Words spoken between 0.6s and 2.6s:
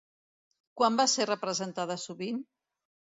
Quan va ser representada sovint?